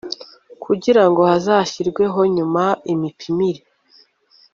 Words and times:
kugira 0.63 1.03
ngo 1.09 1.21
hazashyirweho 1.29 2.19
nyuma 2.35 2.63
imipimire 2.93 3.61